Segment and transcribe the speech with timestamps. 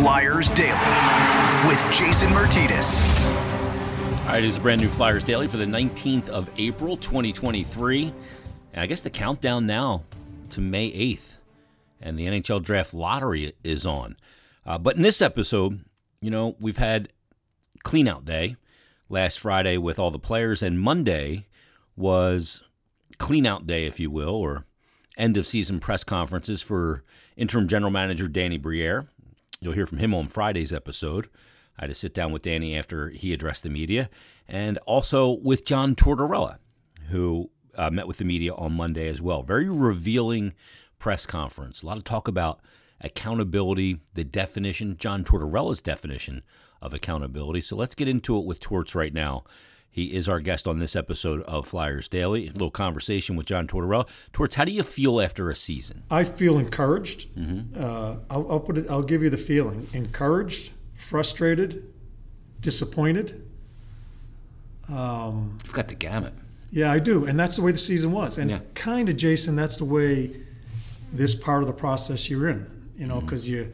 [0.00, 3.02] Flyers Daily with Jason Myrtetus.
[4.20, 8.04] All right, it is a brand new Flyers Daily for the 19th of April, 2023.
[8.72, 10.04] And I guess the countdown now
[10.48, 11.36] to May 8th,
[12.00, 14.16] and the NHL Draft Lottery is on.
[14.64, 15.84] Uh, but in this episode,
[16.22, 17.12] you know, we've had
[17.84, 18.56] cleanout day
[19.10, 21.46] last Friday with all the players, and Monday
[21.94, 22.62] was
[23.18, 24.64] cleanout day, if you will, or
[25.18, 27.04] end of season press conferences for
[27.36, 29.06] interim general manager Danny Briere.
[29.60, 31.28] You'll hear from him on Friday's episode.
[31.78, 34.08] I had to sit down with Danny after he addressed the media,
[34.48, 36.56] and also with John Tortorella,
[37.10, 39.42] who uh, met with the media on Monday as well.
[39.42, 40.54] Very revealing
[40.98, 41.82] press conference.
[41.82, 42.60] A lot of talk about
[43.02, 46.42] accountability, the definition, John Tortorella's definition
[46.80, 47.60] of accountability.
[47.60, 49.44] So let's get into it with Torts right now.
[49.92, 52.46] He is our guest on this episode of Flyers Daily.
[52.46, 54.06] A little conversation with John Tortorella.
[54.32, 56.04] Torts, how do you feel after a season?
[56.10, 57.34] I feel encouraged.
[57.34, 57.82] Mm-hmm.
[57.82, 58.86] Uh, I'll, I'll, put it.
[58.88, 61.92] I'll give you the feeling: encouraged, frustrated,
[62.60, 63.44] disappointed.
[64.88, 66.34] Um, You've got the gamut.
[66.70, 68.38] Yeah, I do, and that's the way the season was.
[68.38, 68.60] And yeah.
[68.74, 70.36] kind of, Jason, that's the way
[71.12, 72.90] this part of the process you're in.
[72.96, 73.54] You know, because mm-hmm.
[73.54, 73.72] you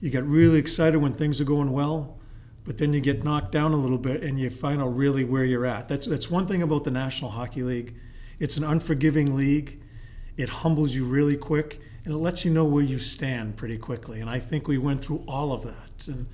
[0.00, 2.18] you get really excited when things are going well
[2.64, 5.44] but then you get knocked down a little bit and you find out really where
[5.44, 5.88] you're at.
[5.88, 7.94] That's that's one thing about the National Hockey League.
[8.38, 9.80] It's an unforgiving league.
[10.36, 14.20] It humbles you really quick and it lets you know where you stand pretty quickly.
[14.20, 16.08] And I think we went through all of that.
[16.08, 16.26] And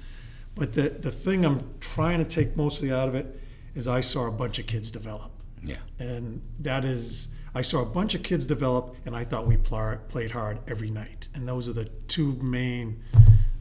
[0.55, 3.41] but the the thing I'm trying to take mostly out of it
[3.75, 5.31] is I saw a bunch of kids develop.
[5.63, 5.77] Yeah.
[5.98, 10.31] And that is I saw a bunch of kids develop and I thought we played
[10.31, 11.29] hard every night.
[11.35, 13.03] And those are the two main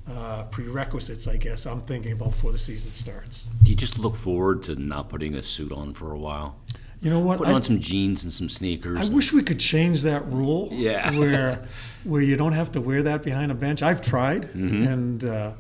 [0.09, 3.49] uh, prerequisites, I guess, I'm thinking about before the season starts.
[3.63, 6.57] Do you just look forward to not putting a suit on for a while?
[7.01, 7.37] You know what?
[7.37, 8.99] Putting on some jeans and some sneakers.
[8.99, 9.15] I and...
[9.15, 10.69] wish we could change that rule.
[10.71, 11.11] Yeah.
[11.19, 11.67] where
[12.03, 13.83] where you don't have to wear that behind a bench.
[13.83, 14.81] I've tried, mm-hmm.
[14.83, 15.53] and uh,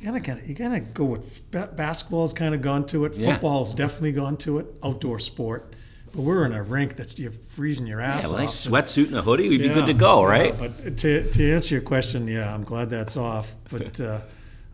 [0.00, 3.14] you gotta you gotta go with basketball's kind of gone to it.
[3.14, 3.76] Football's yeah.
[3.76, 4.66] definitely gone to it.
[4.82, 5.74] Outdoor sport.
[6.12, 9.16] But we're in a rink that's you're freezing your ass yeah, well, nice sweatsuit and
[9.16, 10.54] a hoodie, we'd yeah, be good to go, right?
[10.54, 13.54] Yeah, but to, to answer your question, yeah, I'm glad that's off.
[13.70, 14.20] But uh,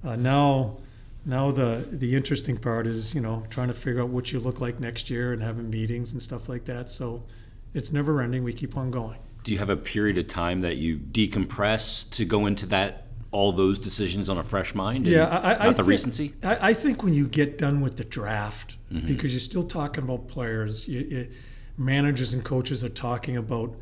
[0.05, 0.79] uh, now,
[1.27, 4.61] now the the interesting part is you know trying to figure out what you look
[4.61, 6.89] like next year and having meetings and stuff like that.
[6.89, 7.25] So
[7.75, 8.43] it's never ending.
[8.43, 9.19] We keep on going.
[9.45, 13.06] Do you have a period of time that you decompress to go into that
[13.37, 15.07] all those decisions on a fresh mind?
[15.07, 16.33] Yeah, I, I, I the recency.
[16.43, 19.07] I, I, think when you get done with the draft, mm-hmm.
[19.07, 21.29] because you're still talking about players, you, you,
[21.77, 23.77] managers and coaches are talking about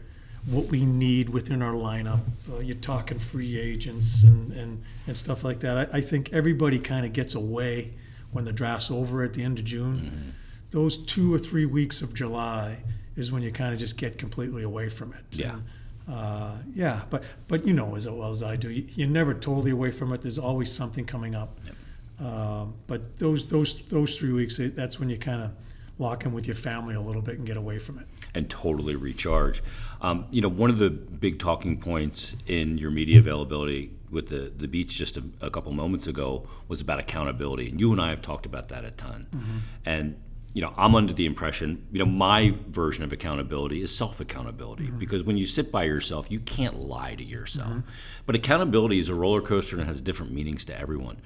[0.47, 2.21] what we need within our lineup.
[2.53, 5.95] Uh, you're talking free agents and, and, and stuff like that.
[5.95, 7.93] I, I think everybody kind of gets away
[8.33, 9.97] when the draft's over at the end of June.
[9.97, 10.31] Mm-hmm.
[10.71, 12.83] Those two or three weeks of July
[13.15, 15.25] is when you kind of just get completely away from it.
[15.31, 15.53] Yeah.
[15.53, 15.63] And,
[16.09, 19.71] uh, yeah, but but you know as well as I do, you, are never totally
[19.71, 20.23] away from it.
[20.23, 21.59] There's always something coming up.
[21.65, 22.27] Yep.
[22.27, 25.51] Um, but those those those three weeks, that's when you kind of
[25.99, 28.07] lock in with your family a little bit and get away from it.
[28.35, 29.63] And totally recharge.
[30.01, 34.53] Um, you know, one of the big talking points in your media availability with the,
[34.57, 37.71] the beach just a, a couple moments ago was about accountability.
[37.71, 39.29] And you and I have talked about that a ton.
[39.35, 39.59] Mm-hmm.
[39.85, 40.21] And
[40.55, 44.85] you know, I'm under the impression, you know, my version of accountability is self accountability
[44.85, 44.99] mm-hmm.
[44.99, 47.71] because when you sit by yourself, you can't lie to yourself.
[47.71, 47.89] Mm-hmm.
[48.25, 51.21] But accountability is a roller coaster and it has different meanings to everyone.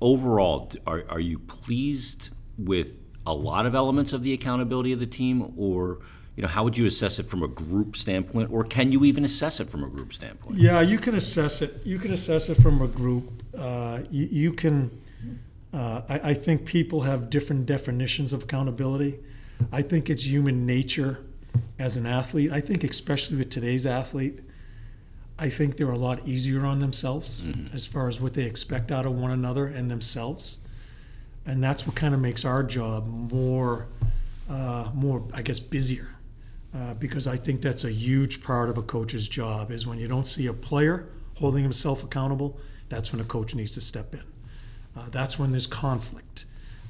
[0.00, 5.06] Overall, are, are you pleased with a lot of elements of the accountability of the
[5.06, 5.98] team or
[6.36, 9.26] you know how would you assess it from a group standpoint or can you even
[9.26, 12.56] assess it from a group standpoint yeah you can assess it you can assess it
[12.56, 14.90] from a group uh, you, you can
[15.72, 19.20] uh, I, I, think people have different definitions of accountability.
[19.70, 21.24] I think it's human nature
[21.78, 22.50] as an athlete.
[22.50, 24.40] I think, especially with today's athlete,
[25.38, 27.74] I think they're a lot easier on themselves mm-hmm.
[27.74, 30.60] as far as what they expect out of one another and themselves.
[31.46, 33.88] And that's what kind of makes our job more,
[34.48, 36.14] uh, more I guess, busier.
[36.74, 40.06] Uh, because I think that's a huge part of a coach's job is when you
[40.06, 41.08] don't see a player
[41.38, 44.22] holding himself accountable, that's when a coach needs to step in.
[45.00, 46.44] Uh, that's when there's conflict.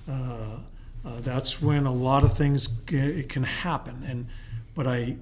[0.08, 0.58] Uh,
[1.04, 4.02] uh, that's when a lot of things can, can happen.
[4.06, 4.26] And
[4.74, 5.16] but I,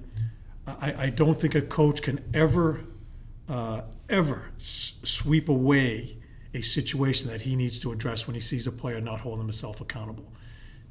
[0.67, 2.81] I, I, don't think a coach can ever,
[4.09, 6.17] ever s- sweep away
[6.53, 9.81] a situation that he needs to address when he sees a player not holding himself
[9.81, 10.31] accountable,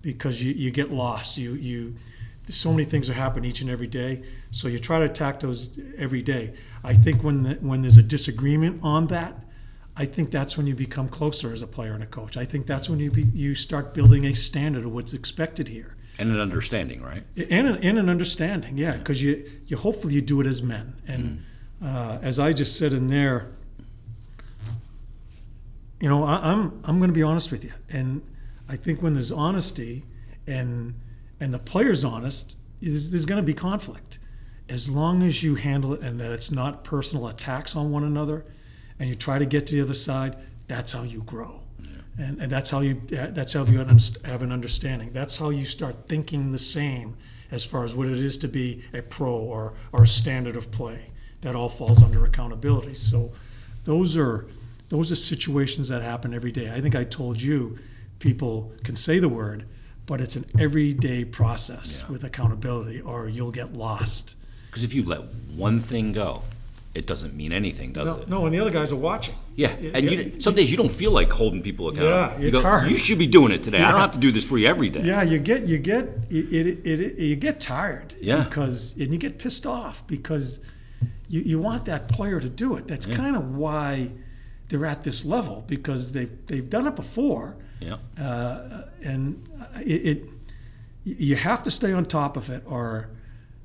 [0.02, 1.36] because you, you get lost.
[1.36, 1.96] You you
[2.48, 4.22] so many things that happen each and every day.
[4.50, 6.54] So you try to attack those every day.
[6.82, 9.38] I think when the, when there's a disagreement on that,
[9.98, 12.36] I think that's when you become closer as a player and a coach.
[12.36, 15.96] I think that's when you be, you start building a standard of what's expected here.
[16.20, 17.24] And an understanding, right?
[17.50, 21.02] And an, and an understanding, yeah, because you, you hopefully you do it as men.
[21.08, 21.44] And
[21.82, 21.94] mm.
[21.94, 23.50] uh, as I just said in there,
[26.00, 28.22] you know, I, I'm I'm going to be honest with you, and
[28.68, 30.04] I think when there's honesty,
[30.46, 30.94] and
[31.40, 34.20] and the player's honest, there's, there's going to be conflict.
[34.68, 38.44] As long as you handle it and that it's not personal attacks on one another,
[38.98, 40.36] and you try to get to the other side,
[40.66, 41.62] that's how you grow.
[42.18, 45.12] And, and that's how you uh, that's how you have an understanding.
[45.12, 47.16] That's how you start thinking the same
[47.52, 51.10] as far as what it is to be a pro or or standard of play.
[51.42, 52.94] That all falls under accountability.
[52.94, 53.32] So
[53.84, 54.46] those are
[54.88, 56.72] those are situations that happen every day.
[56.74, 57.78] I think I told you
[58.18, 59.64] people can say the word,
[60.06, 62.12] but it's an everyday process Yeah.
[62.12, 64.36] with accountability, or you'll get lost.
[64.66, 65.22] Because if you let
[65.54, 66.42] one thing go,
[66.94, 68.29] it doesn't mean anything, does No, it?
[68.29, 69.35] no, and the other guys are watching.
[69.55, 70.11] Yeah, Yeah, and yeah.
[70.11, 72.11] you, some days you don't feel like holding people accountable.
[72.11, 72.90] Yeah, You it's go, hard.
[72.90, 73.82] You should be doing it today.
[73.82, 75.02] I don't have to do this for you every day.
[75.05, 78.14] Yeah, you get you get it, it, it, it you get tired.
[78.20, 78.44] Yeah.
[78.44, 80.61] Because and you get pissed off because
[81.29, 82.87] you, you want that player to do it.
[82.88, 84.12] That's kind of why
[84.69, 87.99] they're at this level because they've they've done it before, Yeah.
[88.19, 89.46] uh, and
[89.85, 90.25] it, it
[91.05, 93.11] you have to stay on top of it, or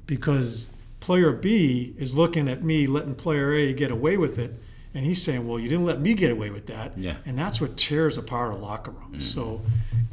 [0.08, 0.68] because
[1.04, 4.58] player B is looking at me letting player A get away with it,
[4.94, 7.18] and he's saying, "Well, you didn't let me get away with that," Yeah.
[7.26, 9.20] and that's what tears apart a locker room.
[9.20, 9.62] So,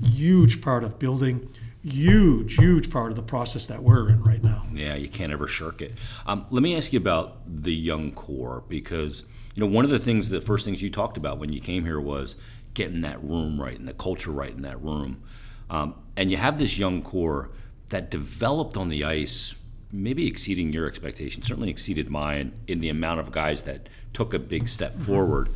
[0.02, 1.48] huge part of building,
[1.84, 4.66] huge, huge part of the process that we're in right now.
[4.74, 5.94] Yeah, you can't ever shirk it.
[6.26, 9.22] Um, let me ask you about the young core because
[9.54, 11.84] you know one of the things, the first things you talked about when you came
[11.84, 12.34] here was
[12.74, 15.22] getting that room right and the culture right in that room.
[15.70, 17.50] Um, and you have this young core
[17.90, 19.54] that developed on the ice,
[19.92, 24.38] maybe exceeding your expectations, certainly exceeded mine in the amount of guys that took a
[24.38, 25.48] big step forward.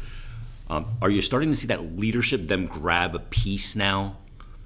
[0.69, 4.17] Um, are you starting to see that leadership them grab a piece now?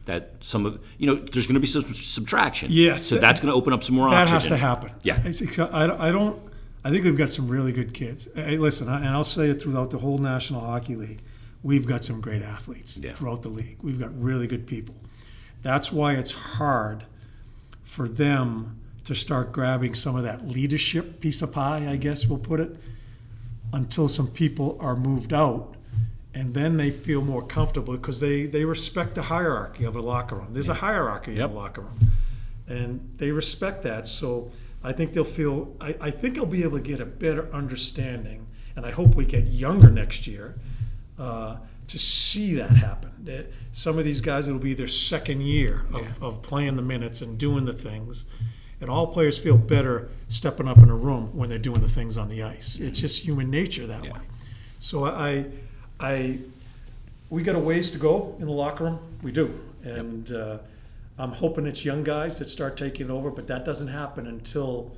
[0.04, 2.68] That some of you know, there's going to be some subtraction.
[2.70, 3.04] Yes.
[3.04, 4.08] so that's going to open up some more.
[4.08, 4.34] That oxygen.
[4.34, 4.92] has to happen.
[5.02, 5.68] Yeah.
[5.70, 6.40] I, I, don't.
[6.82, 8.26] I think we've got some really good kids.
[8.34, 11.20] Hey, listen, I- and I'll say it throughout the whole National Hockey League,
[11.62, 13.12] we've got some great athletes Yeah.
[13.12, 13.76] throughout the league.
[13.82, 14.94] We've got really good people.
[15.60, 17.04] That's why it's hard
[17.82, 18.78] for them
[19.08, 22.76] to start grabbing some of that leadership piece of pie, I guess we'll put it,
[23.72, 25.74] until some people are moved out.
[26.34, 30.36] And then they feel more comfortable because they, they respect the hierarchy of a locker
[30.36, 30.48] room.
[30.52, 31.50] There's a hierarchy Yep.
[31.50, 31.98] in a locker room.
[32.68, 34.06] And they respect that.
[34.06, 34.50] So
[34.84, 38.46] I think they'll feel, I, I think they'll be able to get a better understanding.
[38.76, 40.56] And I hope we get younger next year
[41.18, 41.56] uh,
[41.86, 43.10] to see that happen.
[43.24, 47.22] That Some of these guys, it'll be their second year of, of playing the minutes
[47.22, 48.26] and doing the things.
[48.80, 52.16] And all players feel better stepping up in a room when they're doing the things
[52.16, 52.78] on the ice.
[52.78, 54.12] It's just human nature that Yeah.
[54.12, 54.20] way.
[54.78, 55.46] So I,
[55.98, 56.38] I,
[57.30, 59.00] we got a ways to go in the locker room.
[59.22, 60.58] We do, and uh,
[61.18, 63.30] I'm hoping it's young guys that start taking over.
[63.32, 64.92] But that doesn't happen until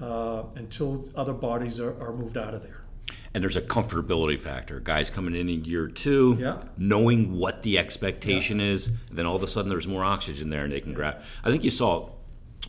[0.00, 2.80] uh, until other bodies are, are moved out of there.
[3.34, 4.80] and there's a comfortability factor.
[4.80, 6.62] Guys coming in in year two, Yeah.
[6.78, 10.64] knowing what the expectation is, and then all of a sudden there's more oxygen there
[10.64, 11.18] and they can grab.
[11.44, 12.10] I think you saw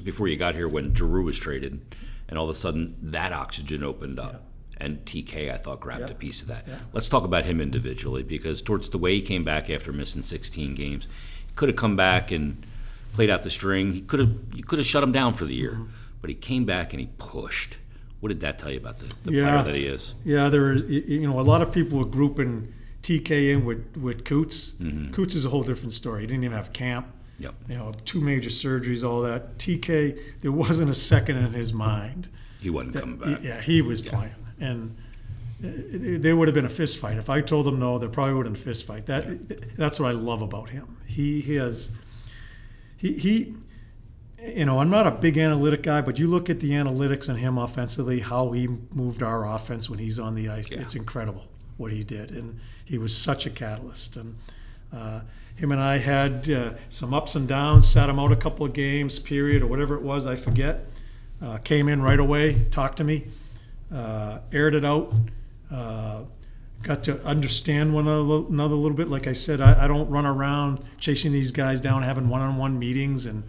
[0.03, 1.95] before you got here when Giroux was traded,
[2.27, 4.45] and all of a sudden that oxygen opened up.
[4.77, 6.11] And TK, I thought, grabbed Yeah.
[6.11, 6.65] a piece of that.
[6.67, 6.77] Yeah.
[6.93, 10.73] Let's talk about him individually because Torts, the way he came back after missing 16
[10.73, 11.05] games,
[11.47, 12.65] he could have come back and
[13.13, 13.91] played out the string.
[13.91, 15.85] He could have you could have shut him down for the year, Mm-hmm.
[16.21, 17.77] but he came back and he pushed.
[18.21, 19.61] What did that tell you about the, the Yeah.
[19.61, 20.13] player that he is?
[20.23, 24.23] Yeah, there are, you know, a lot of people were grouping TK in with, with
[24.25, 24.75] Coots.
[25.11, 26.21] Coots is a whole different story.
[26.21, 27.07] He didn't even have camp.
[27.39, 27.55] Yep.
[27.69, 29.57] You know, two major surgeries, all that.
[29.57, 32.27] TK, there wasn't a second in his mind.
[32.61, 33.39] He wasn't that- coming back.
[33.41, 34.35] Yeah, he was playing.
[34.59, 34.97] And
[35.63, 35.69] uh,
[36.19, 37.17] there would have been a fist fight.
[37.17, 39.05] If I told him no, there probably would have been a fist fight.
[39.05, 40.97] That That's what I love about him.
[41.05, 41.91] He, he has,
[42.97, 43.55] he, he,
[44.45, 47.37] you know, I'm not a big analytic guy, but you look at the analytics on
[47.37, 50.73] him offensively, how he moved our offense when he's on the ice.
[50.73, 50.81] Yeah.
[50.81, 54.17] It's incredible what he did, and he was such a catalyst.
[54.17, 54.35] And
[54.93, 55.21] uh,
[55.59, 57.85] him and I had uh, some ups and downs.
[57.85, 60.25] Sat him out a couple of games, period, or whatever it was.
[60.25, 60.85] I forget.
[61.41, 63.27] Uh, came in right away, talked to me,
[63.93, 65.13] uh, aired it out.
[65.69, 66.23] Uh,
[66.81, 69.09] got to understand one another a little bit.
[69.09, 73.25] Like I said, I, I don't run around chasing these guys down, having one-on-one meetings
[73.25, 73.43] and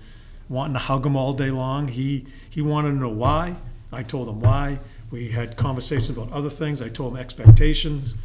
[0.48, 1.86] wanting to hug them all day long.
[1.88, 3.56] He he wanted to know why.
[3.92, 4.80] I told him why.
[5.12, 6.82] We had conversations about other things.
[6.82, 8.16] I told him expectations,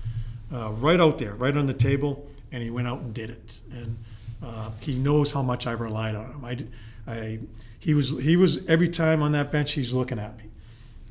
[0.52, 3.62] uh, right out there, right on the table, and he went out and did it.
[3.72, 3.98] And
[4.44, 6.46] uh, he knows how much I've relied on him.
[6.46, 7.40] I, I,
[7.80, 10.46] he was he was every time on that bench, he's looking at me.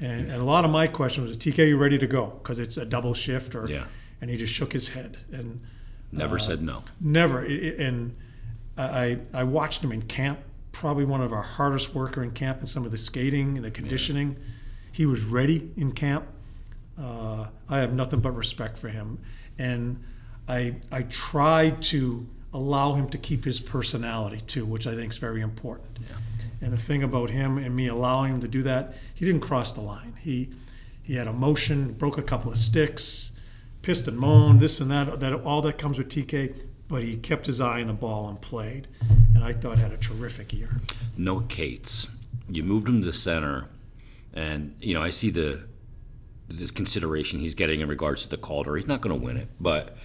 [0.01, 2.27] And, and a lot of my question was, TK, you ready to go?
[2.43, 3.85] Because it's a double shift, or Yeah.
[4.21, 5.61] and he just shook his head and
[6.13, 6.83] Never said no.
[7.01, 7.45] never.
[7.45, 8.15] And
[8.77, 10.41] I I watched him in camp.
[10.73, 13.71] Probably one of our hardest worker in camp, and some of the skating and the
[13.71, 14.37] conditioning.
[14.91, 16.25] He was ready in camp.
[17.01, 19.19] Uh, I have nothing but respect for him,
[19.59, 20.03] and
[20.49, 25.19] I I tried to allow him to keep his personality too, which I think is
[25.19, 25.99] very important.
[26.01, 26.17] Yeah.
[26.61, 29.73] And the thing about him and me allowing him to do that, he didn't cross
[29.73, 30.15] the line.
[30.21, 30.51] He
[31.03, 33.33] he had emotion, broke a couple of sticks,
[33.83, 35.21] pissed and moaned, this and that.
[35.21, 36.65] That all that comes with TK.
[36.87, 38.89] But he kept his eye on the ball and played,
[39.35, 40.81] and I thought had a terrific year.
[41.17, 42.09] Noah Cates,
[42.49, 43.69] you moved him to center,
[44.35, 45.65] and you know I see the
[46.49, 48.77] this consideration he's getting in regards to the Calder.
[48.77, 49.97] He's not going to win it, but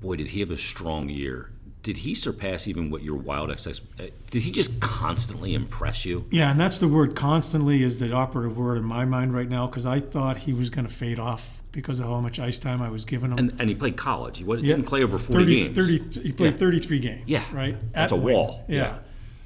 [0.00, 1.50] boy, did he have a strong year.
[1.82, 3.80] Did he surpass even what your wild excess?
[3.98, 6.26] Eh, did he just constantly impress you?
[6.30, 9.66] Yeah, and that's the word constantly is the operative word in my mind right now
[9.68, 12.82] because I thought he was going to fade off because of how much ice time
[12.82, 13.38] I was giving him.
[13.38, 14.38] And, and he played college.
[14.38, 14.74] He was, Yeah.
[14.74, 15.76] didn't play over 40 30, games.
[16.10, 16.58] 30 he played Yeah.
[16.58, 17.22] 33 games.
[17.26, 17.44] Yeah.
[17.52, 17.76] Right?
[17.92, 18.34] That's At a wing.
[18.34, 18.64] wall.
[18.68, 18.76] Yeah.
[18.76, 18.98] Yeah.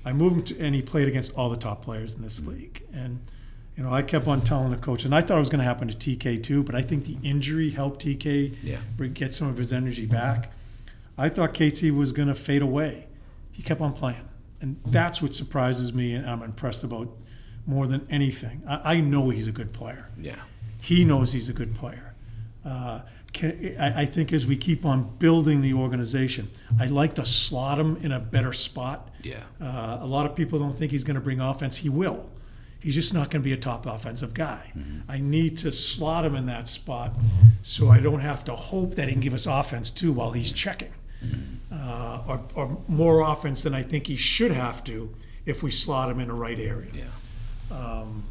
[0.04, 2.82] I moved him to, and he played against all the top players in this league.
[2.92, 3.20] And,
[3.76, 5.64] you know, I kept on telling the coach, and I thought it was going to
[5.64, 8.80] happen to TK too, but I think the injury helped TK Yeah.
[9.14, 10.52] get some of his energy back.
[11.18, 13.06] I thought Cates was going to fade away.
[13.50, 14.28] He kept on playing.
[14.60, 17.08] And that's what surprises me and I'm impressed about
[17.66, 18.62] more than anything.
[18.68, 20.36] I, I know he's a good player Yeah.
[20.80, 22.14] he knows he's a good player.
[22.64, 23.00] Uh,
[23.32, 27.78] can, I, I think as we keep on building the organization, I'd like to slot
[27.78, 29.10] him in a better spot.
[29.22, 29.42] Yeah.
[29.60, 31.78] Uh, a lot of people don't think he's going to bring offense.
[31.78, 32.30] He will.
[32.82, 34.72] He's just not going to be a top offensive guy.
[34.76, 35.10] Mm-hmm.
[35.10, 37.14] I need to slot him in that spot
[37.62, 40.50] so I don't have to hope that he can give us offense too while he's
[40.50, 40.92] checking,
[41.24, 41.72] mm-hmm.
[41.72, 45.14] uh, or, or more offense than I think he should have to
[45.46, 46.90] if we slot him in the right area.
[46.92, 47.04] Yeah.
[47.70, 48.24] Um,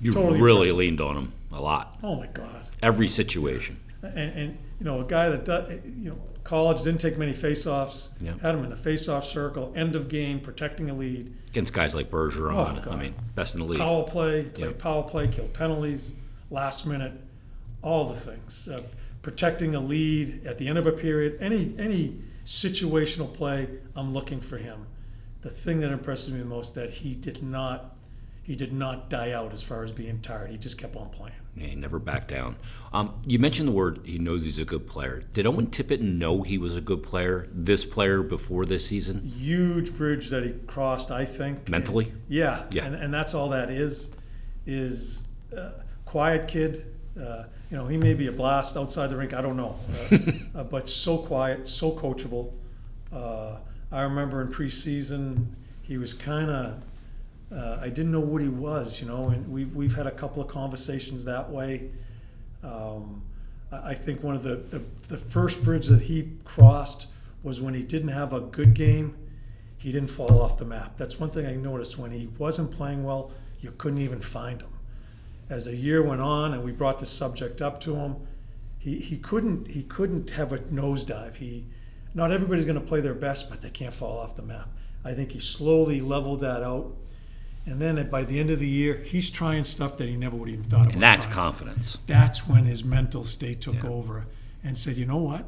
[0.00, 0.76] you totally really impressive.
[0.76, 1.98] leaned on him a lot.
[2.02, 2.68] Oh my God.
[2.82, 3.80] Every situation.
[4.02, 8.10] and, and you know a guy that does, you know college didn't take many face-offs
[8.20, 8.34] Yeah.
[8.40, 12.10] had him in the face-off circle end of game protecting a lead Against guys like
[12.10, 12.86] Bergeron.
[12.86, 13.78] Oh, I mean, best in the league.
[13.80, 14.72] power play play Yeah.
[14.78, 16.12] power play kill penalties
[16.50, 17.12] last minute
[17.82, 18.80] all the things uh,
[19.22, 24.40] protecting a lead at the end of a period any any situational play i'm looking
[24.40, 24.86] for him
[25.42, 27.95] the thing that impresses me the most that he did not
[28.46, 31.34] he did not die out as far as being tired he just kept on playing
[31.56, 32.56] Yeah, he never backed down.
[32.92, 35.24] Um, you mentioned the word he knows he's a good player.
[35.32, 39.22] Did Owen Tippett know he was a good player, this player, before this season?
[39.24, 41.68] huge bridge that he crossed, I think.
[41.68, 42.12] Mentally?
[42.28, 42.64] Yeah.
[42.70, 42.84] Yeah.
[42.86, 44.10] And, and that's all that is,
[44.64, 45.24] is
[45.56, 45.70] uh,
[46.04, 46.86] quiet kid.
[47.20, 49.34] Uh, you know, he may be a blast outside the rink.
[49.34, 49.76] I don't know.
[50.10, 50.18] Uh,
[50.60, 52.52] uh, but so quiet, so coachable.
[53.12, 53.56] Uh,
[53.90, 55.46] I remember in preseason,
[55.82, 56.82] he was kind of,
[57.52, 60.42] uh, I didn't know what he was, you know, and we've, we've had a couple
[60.42, 61.90] of conversations that way.
[62.62, 63.22] Um,
[63.70, 67.06] I think one of the, the, the first bridge that he crossed
[67.42, 69.16] was when he didn't have a good game,
[69.76, 70.96] he didn't fall off the map.
[70.96, 71.98] That's one thing I noticed.
[71.98, 74.72] When he wasn't playing well, you couldn't even find him.
[75.48, 78.16] As the year went on and we brought this subject up to him,
[78.78, 81.36] he, he couldn't he couldn't have a nosedive.
[81.36, 81.66] He
[82.14, 84.68] not everybody's going to play their best, but they can't fall off the map.
[85.04, 86.96] I think he slowly leveled that out.
[87.66, 90.36] And then at- by the end of the year, he's trying stuff that he never
[90.36, 90.94] would have even thought about.
[90.94, 91.98] And that's trying confidence.
[92.06, 93.88] that's when his mental state took Yeah.
[93.90, 94.26] over
[94.62, 95.46] and said, you know what?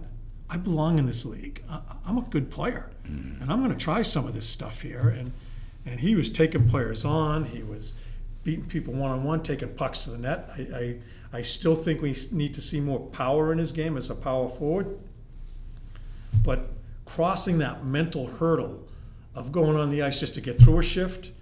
[0.51, 1.63] I belong in this league.
[1.71, 3.43] I, I'm a good player, Mm-hmm.
[3.43, 5.09] and I'm going to try some of this stuff here.
[5.09, 5.33] And
[5.87, 7.45] and he was taking players on.
[7.45, 7.95] He was
[8.45, 10.51] beating people one on one, taking pucks to the net.
[10.55, 10.61] I,
[11.33, 14.15] I I still think we need to see more power in his game as a
[14.15, 14.99] power forward.
[16.43, 16.69] But
[17.07, 18.87] crossing that mental hurdle
[19.35, 21.33] of going on the ice just to get through a shift,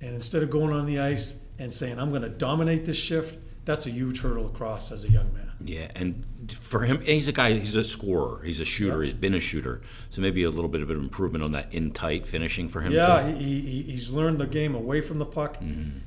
[0.00, 3.38] and instead of going on the ice and saying, I'm going to dominate this shift,
[3.64, 5.50] that's a huge hurdle to cross as a young man.
[5.60, 7.52] Yeah, and for him, he's a guy.
[7.58, 8.40] He's a scorer.
[8.44, 9.02] He's a shooter.
[9.02, 9.82] He's been a shooter.
[10.10, 12.92] So maybe a little bit of an improvement on that in tight finishing for him.
[12.92, 15.58] Yeah, he, he, he's learned the game away from the puck.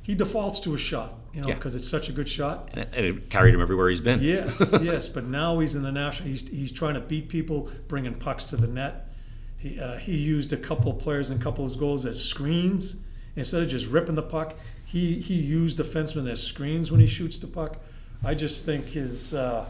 [0.01, 1.49] He defaults to a shot, you know, Mm-hmm.
[1.49, 1.55] Yeah.
[1.55, 2.69] because it's such a good shot.
[2.71, 4.21] and, it, and it carried him everywhere he's been.
[4.23, 6.29] Yes, yes, but now he's in the national.
[6.29, 9.09] He's, he's trying to beat people, bringing pucks to the net.
[9.57, 12.23] He, uh, he used a couple of players and a couple of his goals as
[12.23, 12.95] screens
[13.35, 14.55] instead of just ripping the puck.
[14.85, 17.77] He he used defensemen as screens when he shoots the puck.
[18.23, 19.65] I just think his uh,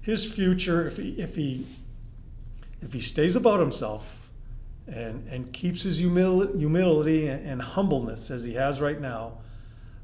[0.00, 1.66] his future, if he if he
[2.80, 4.30] if he stays about himself
[4.86, 9.34] and and keeps his humil- humility and, and humbleness as he has right now,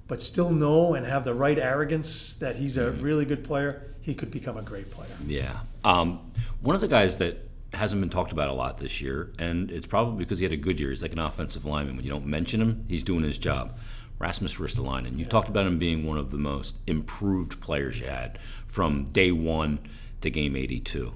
[0.06, 4.14] but still know and have the right arrogance that he's a really good player, he
[4.14, 5.08] could become a great player.
[5.26, 5.60] Yeah.
[5.84, 9.70] Um, one of the guys that hasn't been talked about a lot this year, and
[9.70, 10.90] it's probably because he had a good year.
[10.90, 11.96] He's like an offensive lineman.
[11.96, 13.76] When you don't mention him, he's doing his job.
[14.18, 15.18] Rasmus Ristolainen.
[15.18, 19.32] you've talked about him being one of the most improved players you had from day
[19.32, 19.80] one
[20.20, 21.12] to game 82.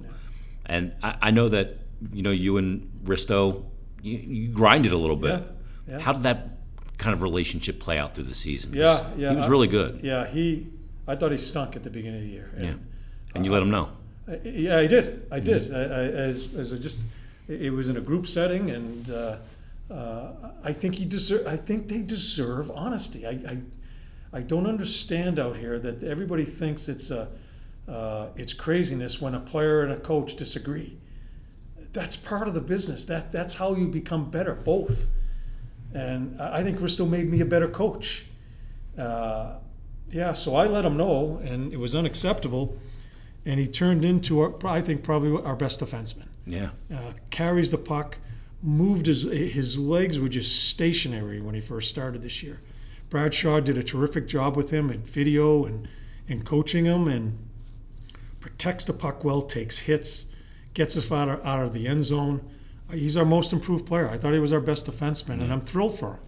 [0.67, 1.79] And I, I know that
[2.13, 3.65] you know you and Risto,
[4.03, 5.43] you, you grinded a little bit.
[5.87, 6.01] Yeah, yeah.
[6.01, 6.59] How did that
[6.99, 8.75] kind of relationship play out through the season?
[8.75, 10.01] Yeah, yeah, He was really good.
[10.03, 10.69] Yeah, he.
[11.07, 12.51] I thought he stunk at the beginning of the year.
[12.55, 12.75] And, Yeah.
[13.35, 13.91] And you let uh, him know.
[14.29, 15.27] I, yeah, I did.
[15.31, 15.73] I did.
[15.73, 16.99] I, I, as, as I just,
[17.49, 19.37] it was in a group setting, and uh,
[19.91, 20.33] uh,
[20.63, 21.47] I think he deserve.
[21.47, 23.27] I think they deserve honesty.
[23.27, 23.63] I, I,
[24.33, 27.29] I don't understand out here that everybody thinks it's a,
[27.89, 30.99] uh, it's craziness when a player and a coach disagree.
[31.93, 33.07] That's part of the business.
[33.07, 35.09] That that's how you become better, both.
[35.95, 38.27] And I I think Risto made me a better coach.
[38.99, 39.55] Uh,
[40.11, 42.77] yeah, so I let him know, and it was unacceptable.
[43.45, 46.29] And he turned into, our, I think, probably our best defenseman.
[46.47, 46.71] Yeah.
[46.93, 48.19] Uh, carries the puck,
[48.63, 52.61] moved his his legs were just stationary when he first started this year.
[53.09, 55.89] Brad Shaw did a terrific job with him in video and
[56.29, 57.39] and coaching him, and
[58.41, 60.27] protects the puck well, takes hits,
[60.75, 62.49] gets us out of, out of the end zone.
[62.91, 64.09] Uh, He's our most improved player.
[64.11, 66.21] I thought he was our best defenseman, and I'm thrilled for him.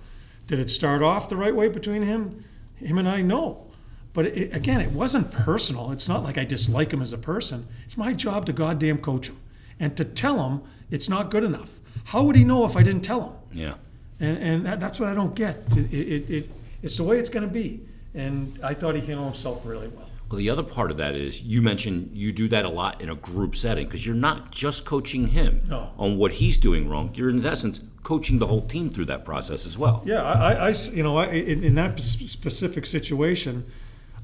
[0.47, 2.45] Did it start off the right way between him,
[2.77, 3.23] him and I?
[3.23, 3.70] No.
[4.13, 5.93] But it, again, it wasn't personal.
[5.93, 7.67] It's not like I dislike him as a person.
[7.85, 9.37] It's my job to goddamn coach him
[9.79, 11.81] and to tell him it's not good enough.
[12.07, 13.33] How would he know if I didn't tell him?
[13.53, 13.75] Yeah.
[14.19, 15.63] And, and that, that's what I don't get.
[15.77, 16.51] It, it, it,
[16.83, 17.81] it's the way it's going to be.
[18.15, 20.09] And I thought he handled himself really well.
[20.29, 23.11] Well, the other part of that is you mentioned you do that a lot in
[23.11, 25.91] a group setting because you're not just coaching him No.
[25.99, 27.11] on what he's doing wrong.
[27.15, 30.03] You're in essence coaching the whole team through that process as well.
[30.05, 33.67] Yeah, I, I you know, I, in, in that specific situation,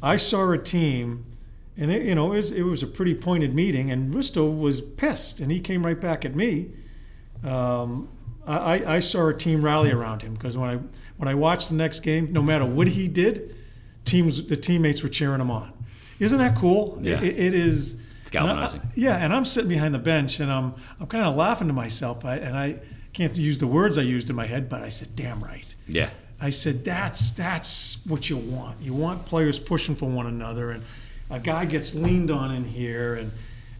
[0.03, 1.25] I saw a team,
[1.77, 4.81] and it, you know, it was, it was a pretty pointed meeting, and Risto was
[4.83, 6.71] pissed, and he came right back at me.
[7.45, 8.09] Um,
[8.47, 10.77] I, I- saw a team rally around him because when I
[11.17, 13.57] when I watched the next game, no matter what he did,
[14.05, 15.73] teams the teammates were cheering him on.
[16.21, 16.99] Isn't that cool?
[17.03, 17.21] Yeah.
[17.21, 17.95] It, it is.
[18.23, 18.83] It's and I- galvanizing.
[18.95, 22.25] yeah, and I'm sitting behind the bench, and I'm I'm kind of laughing to myself,
[22.25, 22.81] I, and I
[23.13, 26.11] can't use the words I used in my head, but I said, "Damn right." Yeah.
[26.41, 28.81] I said, "That's that's what you want.
[28.81, 30.83] You want players pushing for one another, and
[31.31, 33.33] a guy gets leaned on in here, and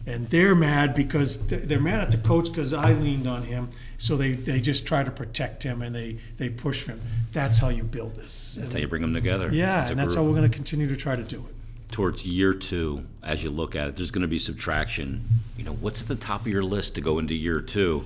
[0.07, 3.69] and they're mad because they're mad at the coach because I leaned on him.
[3.97, 7.01] So they, they just try to protect him and they they push for him.
[7.33, 8.57] That's how you build this.
[8.59, 9.49] That's how you bring them together.
[9.51, 10.17] yeah, and that's group.
[10.17, 11.53] how we're going to continue to try to do it.
[11.91, 15.25] Torts, year two, as you look at it, there's going to be subtraction.
[15.57, 18.05] You know, what's at the top of your list to go into year two?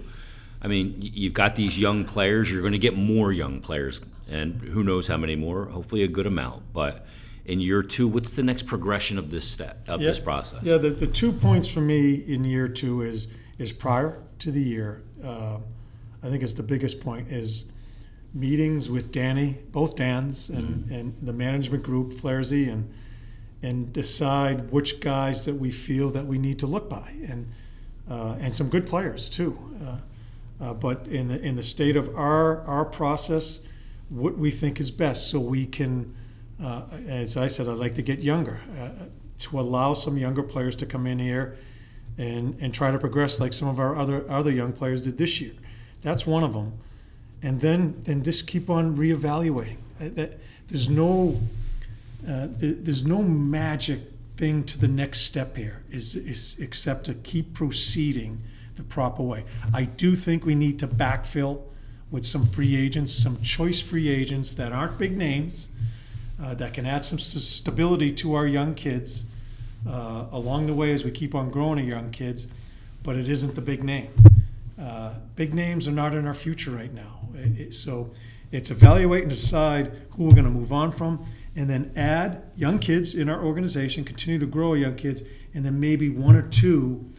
[0.61, 2.51] I mean, you've got these young players.
[2.51, 5.65] You're going to get more young players, and who knows how many more?
[5.65, 6.73] Hopefully, a good amount.
[6.73, 7.05] But
[7.45, 10.63] in year two, what's the next progression of this step of this process?
[10.63, 14.61] Yeah, the, the two points for me in year two is is prior to the
[14.61, 15.03] year.
[15.23, 15.57] Uh,
[16.23, 17.65] I think it's the biggest point is
[18.33, 22.91] meetings with Danny, both Dan's, and, and the management group, Flaresy, and
[23.63, 27.51] and decide which guys that we feel that we need to look by, and
[28.09, 29.57] uh, and some good players too.
[29.85, 33.61] Uh, uh, but in the in the state of our our process,
[34.11, 36.13] what we think is best, so we can,
[36.61, 39.05] uh, as I said, I'd like to get younger, uh,
[39.39, 41.57] to allow some younger players to come in here,
[42.17, 45.39] and and try to progress like some of our other other young players did this
[45.41, 45.53] year.
[46.01, 46.73] That's one of them,
[47.41, 49.77] and then then just keep on reevaluating.
[49.99, 51.41] Uh, That there's no
[52.27, 53.99] uh, th- there's no magic
[54.37, 58.41] thing to the next step here is, is except to keep proceeding
[58.75, 59.45] the proper way.
[59.73, 61.61] I do think we need to backfill
[62.11, 65.69] with some free agents, some choice free agents that aren't big names,
[66.41, 69.25] uh, that can add some stability to our young kids
[69.87, 72.47] uh, along the way as we keep on growing our young kids,
[73.03, 74.09] but it isn't the big name.
[74.79, 77.19] Uh, big names are not in our future right now.
[77.33, 78.11] It- it- so
[78.51, 81.23] it's evaluate and decide who we're going to move on from,
[81.55, 85.79] and then add young kids in our organization, continue to grow young kids, and then
[85.79, 87.09] maybe one or two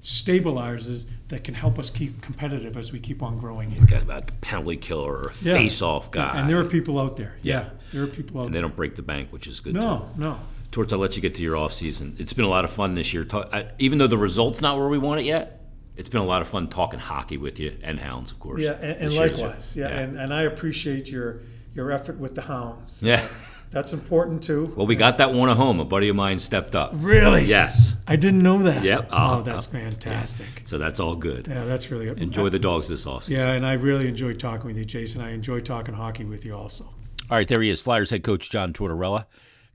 [0.00, 3.84] stabilizers that can help us keep competitive as we keep on growing here.
[3.86, 5.54] Got a penalty killer or a Yeah.
[5.54, 7.36] face-off guy, And there are people out there.
[7.42, 7.60] Yeah.
[7.60, 8.46] Yeah, there are people out there.
[8.48, 9.80] and they don't break the bank, which is good too.
[9.80, 10.38] No, no.
[10.70, 12.14] Torts, I'll let you get to your off season.
[12.18, 13.24] It's been a lot of fun this year.
[13.24, 15.64] Talk, I, even though the results not where we want it yet,
[15.96, 18.60] it's been a lot of fun talking hockey with you and Hounds, of course.
[18.62, 19.34] Yeah, and, and this year, too.
[19.36, 19.72] likewise.
[19.74, 21.40] Yeah, And, and I appreciate your
[21.72, 23.02] your effort with the hounds.
[23.02, 23.26] yeah.
[23.70, 24.72] That's important too.
[24.78, 25.78] Well, we got that one at home.
[25.78, 26.90] A buddy of mine stepped up.
[26.94, 27.44] Really?
[27.44, 27.96] Yes.
[28.06, 28.82] I didn't know that.
[28.82, 29.08] Yep.
[29.12, 30.62] Oh, Uh, that's uh, fantastic.
[30.64, 31.46] So that's all good.
[31.46, 32.18] Yeah, that's really good.
[32.18, 33.28] Enjoy the dogs this offseason.
[33.28, 35.20] Yeah, and I really enjoyed talking with you, Jason.
[35.20, 36.84] I enjoyed talking hockey with you also.
[36.84, 39.26] All right, there he is, Flyers head coach John Tortorella,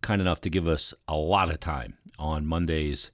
[0.01, 3.11] kind enough to give us a lot of time on Monday's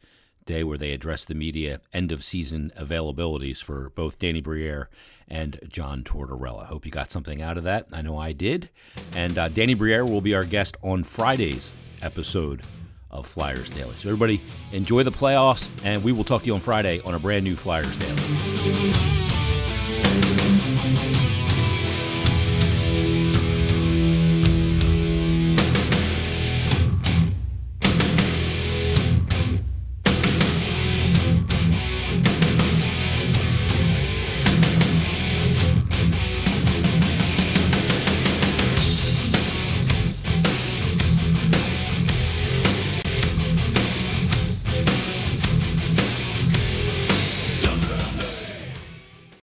[0.50, 4.90] day where they address the media end of season availabilities for both Danny Briere
[5.28, 6.66] and John Tortorella.
[6.66, 7.88] Hope you got something out of that.
[7.94, 8.70] I know I did.
[9.16, 12.64] And uh, Danny Briere will be our guest on Friday's episode
[13.12, 13.96] of Flyers Daily.
[13.98, 17.20] So everybody enjoy the playoffs, and we will talk to you on Friday on a
[17.20, 19.19] brand new Flyers Daily.